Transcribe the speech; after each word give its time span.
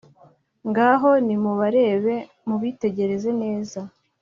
ngaho 0.69 1.09
nimubarebe 1.25 2.15
mubitegereze 2.47 3.29
neza 3.41 3.79